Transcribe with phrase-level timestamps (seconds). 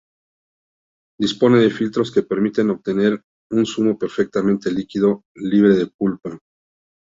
[1.19, 6.39] Dispone de filtros que permiten obtener un zumo perfectamente líquido, libre de pulpa.